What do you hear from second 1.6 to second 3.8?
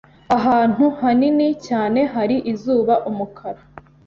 cyane hari izuba umukara